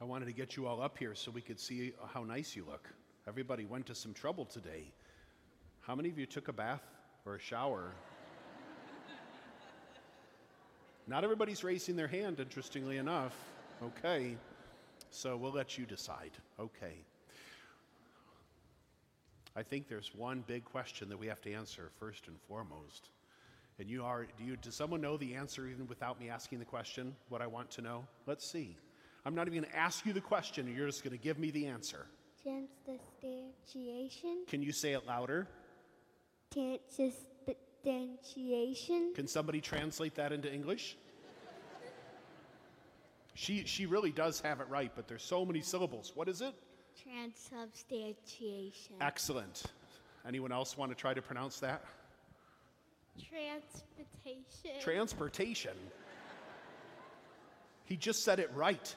[0.00, 2.64] I wanted to get you all up here so we could see how nice you
[2.64, 2.88] look.
[3.28, 4.92] Everybody went to some trouble today.
[5.80, 6.82] How many of you took a bath
[7.26, 7.92] or a shower?
[11.06, 13.34] Not everybody's raising their hand, interestingly enough.
[13.82, 14.36] Okay.
[15.10, 16.30] So we'll let you decide.
[16.58, 16.94] Okay.
[19.54, 23.10] I think there's one big question that we have to answer first and foremost.
[23.78, 26.64] And you are, do you, does someone know the answer even without me asking the
[26.64, 28.06] question, what I want to know?
[28.26, 28.76] Let's see.
[29.24, 31.50] I'm not even going to ask you the question, you're just going to give me
[31.50, 32.06] the answer.
[32.42, 34.46] Transubstantiation.
[34.46, 35.46] Can you say it louder?
[36.52, 39.12] Transubstantiation.
[39.14, 40.96] Can somebody translate that into English?
[43.34, 46.12] She, she really does have it right, but there's so many syllables.
[46.14, 46.54] What is it?
[47.02, 48.96] Transubstantiation.
[49.00, 49.64] Excellent.
[50.26, 51.84] Anyone else want to try to pronounce that?
[53.18, 54.80] Transportation.
[54.80, 55.72] Transportation.
[57.84, 58.94] He just said it right.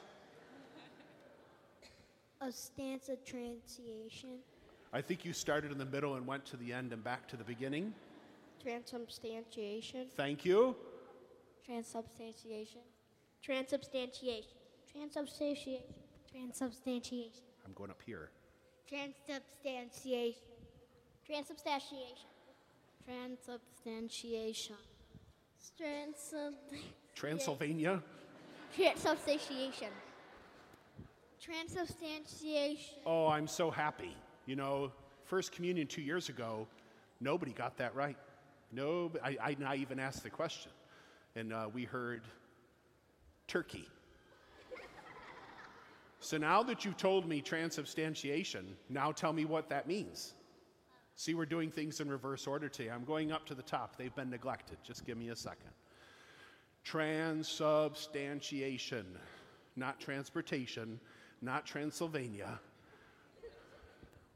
[2.46, 4.38] A stance of transiation.
[4.92, 7.38] I think you started in the middle and went to the end and back to
[7.38, 7.94] the beginning.
[8.62, 10.08] Transubstantiation.
[10.14, 10.76] Thank you.
[11.64, 12.82] Transubstantiation.
[13.42, 14.52] Transubstantiation.
[14.92, 15.80] Transubstantiation.
[16.30, 17.42] Transubstantiation.
[17.64, 18.28] I'm going up here.
[18.86, 20.42] Transubstantiation.
[21.26, 22.28] Transubstantiation.
[23.06, 24.76] Transubstantiation.
[25.80, 26.78] Transub-
[27.14, 28.02] Transylvania.
[28.76, 29.88] Transubstantiation.
[31.44, 32.94] Transubstantiation.
[33.04, 34.16] Oh, I'm so happy.
[34.46, 34.90] You know,
[35.24, 36.66] First Communion two years ago,
[37.20, 38.16] nobody got that right.
[38.72, 40.72] No, I, I, I even asked the question.
[41.36, 42.22] And uh, we heard
[43.46, 43.86] turkey.
[46.20, 50.32] So now that you've told me transubstantiation, now tell me what that means.
[51.16, 52.88] See, we're doing things in reverse order today.
[52.88, 53.98] I'm going up to the top.
[53.98, 54.78] They've been neglected.
[54.82, 55.72] Just give me a second.
[56.82, 59.04] Transubstantiation,
[59.76, 60.98] not transportation,
[61.44, 62.58] not Transylvania.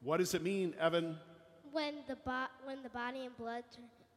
[0.03, 1.17] What does it mean, Evan?
[1.73, 3.65] When the bo- when the body and blood,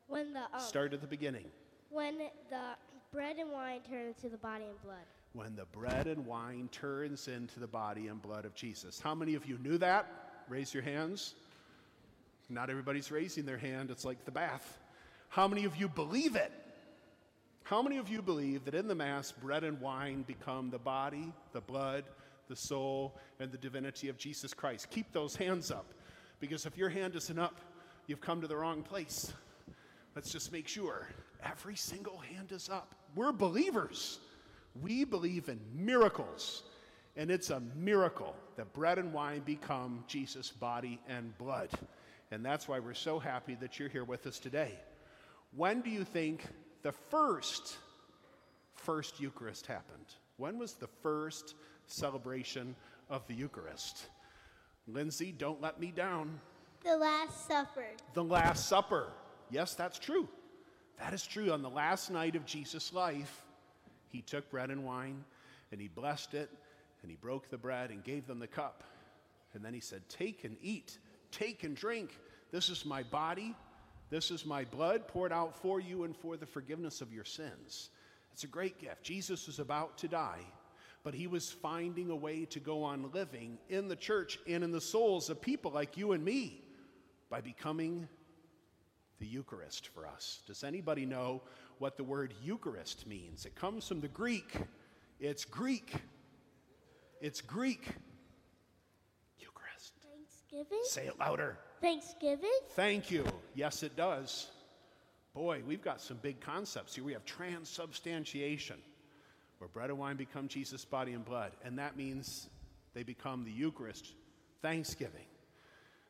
[0.08, 1.46] when the um, Start at the beginning.
[1.90, 2.18] when
[2.50, 2.76] the
[3.12, 5.06] bread and wine turn into the body and blood.
[5.34, 9.00] When the bread and wine turns into the body and blood of Jesus.
[9.00, 10.06] How many of you knew that?
[10.50, 11.36] Raise your hands.
[12.50, 13.92] Not everybody's raising their hand.
[13.92, 14.80] It's like the bath.
[15.30, 16.52] How many of you believe it?
[17.64, 21.32] How many of you believe that in the Mass, bread and wine become the body,
[21.54, 22.04] the blood,
[22.52, 24.90] the soul, and the divinity of Jesus Christ?
[24.90, 25.94] Keep those hands up,
[26.42, 27.62] because if your hand isn't up,
[28.08, 29.32] you've come to the wrong place.
[30.16, 31.08] Let's just make sure
[31.42, 32.94] every single hand is up.
[33.16, 34.20] We're believers.
[34.82, 36.64] We believe in miracles.
[37.16, 41.70] And it's a miracle that bread and wine become Jesus' body and blood.
[42.32, 44.78] And that's why we're so happy that you're here with us today.
[45.56, 46.46] When do you think
[46.82, 47.78] the first
[48.76, 50.08] first Eucharist happened?
[50.38, 51.56] When was the first
[51.88, 52.76] celebration
[53.10, 54.08] of the Eucharist?
[54.88, 56.40] Lindsay, don't let me down.
[56.84, 57.86] The Last Supper.
[58.14, 59.08] The Last Supper.
[59.50, 60.28] Yes, that's true.
[61.00, 61.52] That is true.
[61.52, 63.44] On the last night of Jesus' life,
[64.08, 65.24] he took bread and wine
[65.72, 66.50] and he blessed it
[67.02, 68.84] and he broke the bread and gave them the cup.
[69.54, 70.98] And then he said, Take and eat,
[71.32, 72.18] take and drink.
[72.52, 73.56] This is my body.
[74.10, 77.90] This is my blood poured out for you and for the forgiveness of your sins.
[78.34, 79.04] It's a great gift.
[79.04, 80.42] Jesus was about to die,
[81.04, 84.72] but he was finding a way to go on living in the church and in
[84.72, 86.64] the souls of people like you and me
[87.30, 88.08] by becoming
[89.20, 90.42] the Eucharist for us.
[90.48, 91.42] Does anybody know
[91.80, 93.46] what the word Eucharist means?
[93.46, 94.54] It comes from the Greek.
[95.20, 95.94] It's Greek.
[97.22, 97.88] It's Greek.
[99.40, 99.94] Eucharist.
[100.04, 100.82] Thanksgiving.
[100.84, 101.58] Say it louder.
[101.82, 102.50] Thanksgiving.
[102.72, 103.26] Thank you.
[103.56, 104.48] Yes, it does.
[105.34, 107.04] Boy, we've got some big concepts here.
[107.04, 108.78] We have transubstantiation,
[109.62, 112.50] where bread and wine become Jesus' body and blood, and that means
[112.96, 114.16] they become the Eucharist.
[114.64, 115.26] Thanksgiving.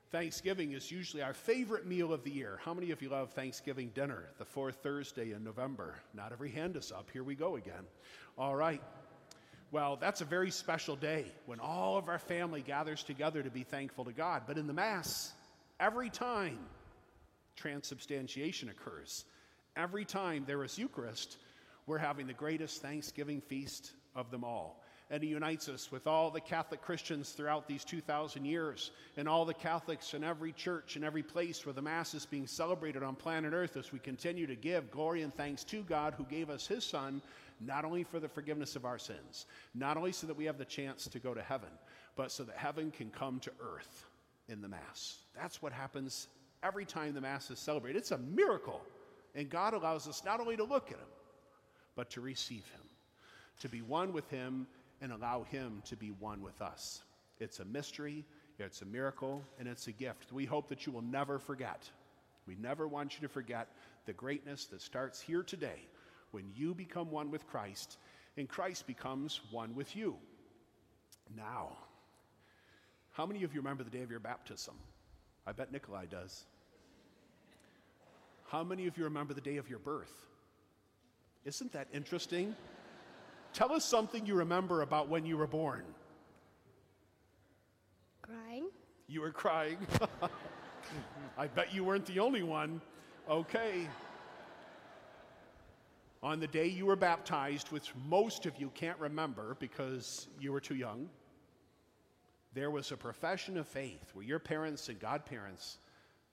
[0.09, 2.59] Thanksgiving is usually our favorite meal of the year.
[2.63, 5.95] How many of you love Thanksgiving dinner, the fourth Thursday in November?
[6.13, 7.09] Not every hand is up.
[7.12, 7.84] Here we go again.
[8.38, 8.81] All right.
[9.69, 13.63] Well, that's a very special day when all of our family gathers together to be
[13.63, 14.44] thankful to God.
[14.47, 15.33] But in the Mass,
[15.77, 16.59] every time
[17.57, 19.25] transubstantiation occurs,
[19.75, 21.36] every time there is Eucharist,
[21.92, 24.82] we're having the greatest Thanksgiving feast of them all.
[25.10, 29.44] And it unites us with all the Catholic Christians throughout these 2,000 years, and all
[29.44, 33.18] the Catholics in every church and every place where the Mass is being celebrated on
[33.18, 36.66] planet Earth as we continue to give glory and thanks to God who gave us
[36.66, 37.22] His Son,
[37.60, 40.64] not only for the forgiveness of our sins, not only so that we have the
[40.64, 41.72] chance to go to heaven,
[42.16, 44.06] but so that heaven can come to earth
[44.48, 45.18] in the Mass.
[45.36, 46.30] That's what happens
[46.64, 47.98] every time the Mass is celebrated.
[48.00, 48.80] It's a miracle.
[49.36, 51.08] And God allows us not only to look at Him,
[51.96, 52.82] but to receive Him,
[53.62, 54.68] to be one with Him
[55.02, 57.02] and allow Him to be one with us.
[57.40, 58.24] It's a mystery,
[58.60, 60.32] it's a miracle, and it's a gift.
[60.32, 61.90] We hope that you will never forget.
[62.48, 63.68] We never want you to forget
[64.06, 65.88] the greatness that starts here today
[66.32, 67.98] when you become one with Christ
[68.38, 70.16] and Christ becomes one with you.
[71.36, 71.78] Now,
[73.12, 74.76] how many of you remember the day of your baptism?
[75.46, 76.46] I bet Nikolai does.
[78.48, 80.14] How many of you remember the day of your birth?
[81.46, 82.56] Isn't that interesting?
[83.54, 85.84] Tell us something you remember about when you were born.
[88.22, 88.68] Crying.
[89.08, 89.78] You were crying.
[91.38, 92.82] I bet you weren't the only one.
[93.30, 93.88] Okay.
[96.24, 100.60] On the day you were baptized, which most of you can't remember because you were
[100.60, 101.10] too young,
[102.54, 105.78] there was a profession of faith where your parents and godparents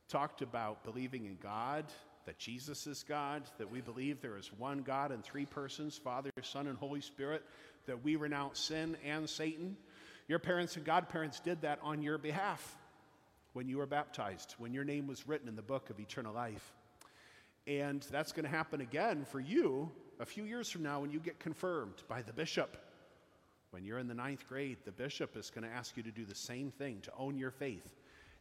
[0.09, 1.85] talked about believing in God,
[2.26, 6.31] that Jesus is God, that we believe there is one God in three persons Father,
[6.43, 7.43] Son, and Holy Spirit,
[7.87, 9.76] that we renounce sin and Satan.
[10.29, 12.76] Your parents and godparents did that on your behalf
[13.55, 16.73] when you were baptized, when your name was written in the book of eternal life.
[17.67, 19.91] And that's going to happen again for you
[20.21, 22.76] a few years from now when you get confirmed by the bishop.
[23.71, 26.25] When you're in the ninth grade, the bishop is going to ask you to do
[26.25, 27.87] the same thing, to own your faith.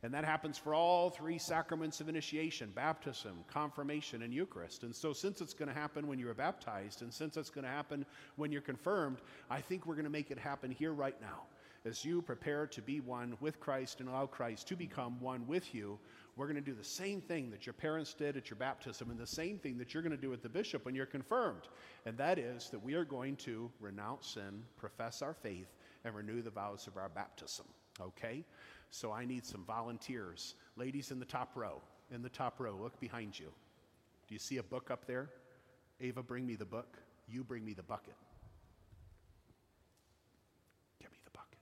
[0.04, 4.84] And that happens for all three sacraments of initiation baptism, confirmation, and Eucharist.
[4.84, 7.72] And so, since it's going to happen when you're baptized, and since it's going to
[7.72, 8.06] happen
[8.36, 9.18] when you're confirmed,
[9.50, 11.44] I think we're going to make it happen here right now.
[11.86, 15.74] As you prepare to be one with Christ and allow Christ to become one with
[15.74, 15.98] you,
[16.36, 19.18] we're going to do the same thing that your parents did at your baptism and
[19.18, 21.64] the same thing that you're going to do with the bishop when you're confirmed.
[22.06, 25.74] And that is that we are going to renounce sin, profess our faith,
[26.04, 27.66] and renew the vows of our baptism.
[28.00, 28.44] Okay?
[28.90, 30.56] So I need some volunteers.
[30.76, 31.82] Ladies in the top row,
[32.12, 33.48] in the top row, look behind you.
[34.28, 35.30] Do you see a book up there?
[36.00, 36.98] Ava, bring me the book.
[37.28, 38.16] You bring me the bucket.
[41.00, 41.60] Give me the bucket.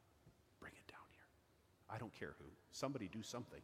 [0.59, 1.25] Bring it down here.
[1.89, 2.45] I don't care who.
[2.71, 3.61] Somebody do something.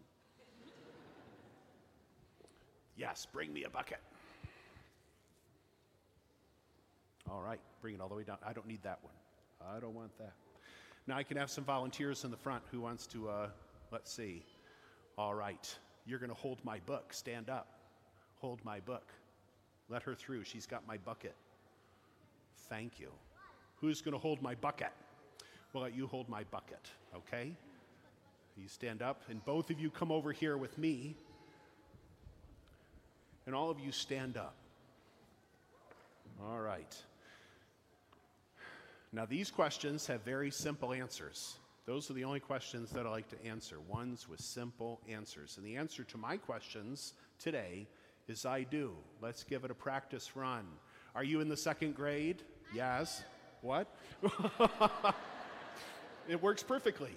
[2.96, 4.00] Yes, bring me a bucket.
[7.30, 8.38] All right, bring it all the way down.
[8.46, 9.14] I don't need that one.
[9.76, 10.34] I don't want that.
[11.08, 13.48] Now I can have some volunteers in the front who wants to, uh,
[13.92, 14.44] let's see.
[15.18, 15.76] All right,
[16.06, 17.14] you're going to hold my book.
[17.14, 17.68] Stand up.
[18.40, 19.12] Hold my book.
[19.90, 20.44] Let her through.
[20.44, 21.36] She's got my bucket.
[22.70, 23.10] Thank you.
[23.82, 24.92] Who's going to hold my bucket?
[25.74, 27.52] We'll you hold my bucket, okay?
[28.58, 31.16] You stand up, and both of you come over here with me
[33.46, 34.56] and all of you stand up.
[36.42, 36.96] All right.
[39.14, 41.58] Now, these questions have very simple answers.
[41.86, 45.58] Those are the only questions that I like to answer, ones with simple answers.
[45.58, 47.88] And the answer to my questions today
[48.30, 48.96] is I do.
[49.22, 50.66] Let's give it a practice run.
[51.14, 52.44] Are you in the second grade?
[52.74, 53.24] Yes.
[53.62, 53.94] What?
[56.30, 57.14] it works perfectly.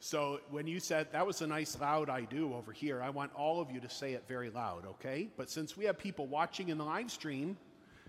[0.00, 3.32] So when you said that was a nice loud I do over here, I want
[3.34, 5.28] all of you to say it very loud, okay?
[5.36, 7.56] But since we have people watching in the live stream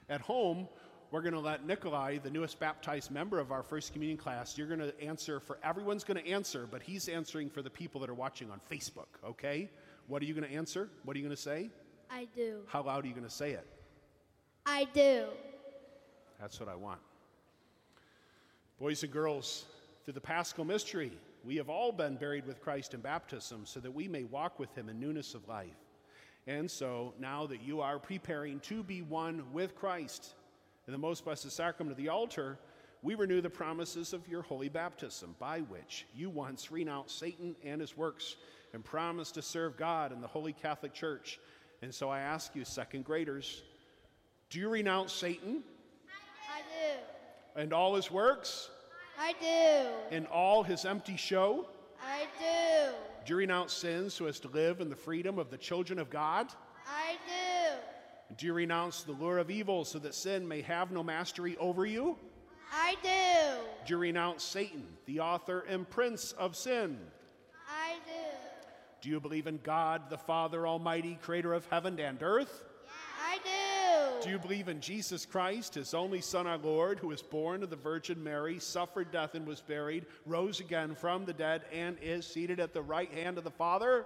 [0.10, 0.68] at home,
[1.12, 4.68] we're going to let Nikolai, the newest baptized member of our First Communion class, you're
[4.68, 8.10] going to answer for everyone's going to answer, but he's answering for the people that
[8.10, 9.70] are watching on Facebook, okay?
[10.08, 10.90] What are you going to answer?
[11.04, 11.70] What are you going to say?
[12.12, 12.60] I do.
[12.68, 13.66] How loud are you going to say it?
[14.66, 15.26] I do.
[16.40, 17.00] That's what I want.
[18.80, 19.66] Boys and girls,
[20.06, 21.12] through the Paschal mystery,
[21.44, 24.74] we have all been buried with Christ in baptism so that we may walk with
[24.76, 25.76] him in newness of life.
[26.50, 30.34] And so, now that you are preparing to be one with Christ
[30.88, 32.58] in the most blessed sacrament of the altar,
[33.04, 37.80] we renew the promises of your holy baptism, by which you once renounced Satan and
[37.80, 38.36] his works
[38.74, 41.40] and promised to serve God in the Holy Catholic Church.
[41.84, 43.62] And so I ask you, second graders,
[44.50, 45.62] do you renounce Satan
[46.52, 47.62] I do.
[47.62, 48.72] and all his works
[49.20, 50.16] I do.
[50.16, 51.68] and all his empty show?
[52.04, 52.96] I do.
[53.26, 56.10] Do you renounce sin so as to live in the freedom of the children of
[56.10, 56.48] God?
[56.88, 58.36] I do.
[58.38, 61.86] Do you renounce the lure of evil so that sin may have no mastery over
[61.86, 62.18] you?
[62.72, 63.62] I do.
[63.86, 67.00] Do you renounce Satan, the author and prince of sin?
[67.68, 68.38] I do.
[69.02, 72.66] Do you believe in God, the Father Almighty, creator of heaven and earth?
[74.22, 77.70] Do you believe in Jesus Christ, his only Son, our Lord, who was born of
[77.70, 82.28] the Virgin Mary, suffered death and was buried, rose again from the dead, and is
[82.28, 84.06] seated at the right hand of the Father?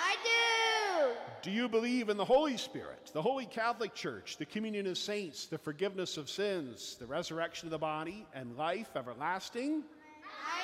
[0.00, 1.08] I do.
[1.42, 5.46] Do you believe in the Holy Spirit, the Holy Catholic Church, the communion of saints,
[5.46, 9.82] the forgiveness of sins, the resurrection of the body, and life everlasting?
[10.24, 10.62] I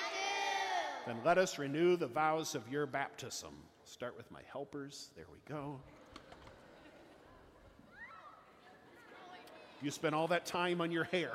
[1.07, 1.13] do.
[1.13, 3.55] Then let us renew the vows of your baptism.
[3.85, 5.11] Start with my helpers.
[5.17, 5.81] There we go.
[9.85, 11.31] You spent all that time on your hair.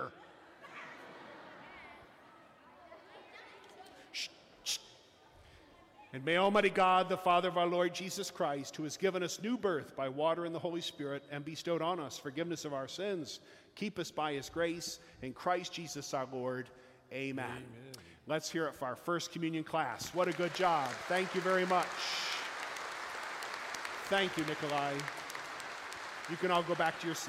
[4.11, 4.29] Shh,
[4.63, 4.79] shh.
[6.13, 9.39] And may Almighty God, the Father of our Lord Jesus Christ, who has given us
[9.39, 12.87] new birth by water and the Holy Spirit and bestowed on us forgiveness of our
[12.87, 13.39] sins,
[13.75, 16.69] keep us by his grace in Christ Jesus our Lord.
[17.13, 17.45] Amen.
[17.45, 17.63] Amen.
[18.25, 20.09] Let's hear it for our first communion class.
[20.15, 20.89] What a good job.
[21.07, 21.85] Thank you very much.
[24.05, 24.95] Thank you, Nikolai.
[26.31, 27.27] You can all go back to your seat.